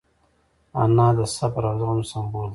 انا 0.81 1.07
د 1.17 1.19
صبر 1.35 1.63
او 1.69 1.73
زغم 1.81 1.99
سمبول 2.11 2.47
ده 2.47 2.49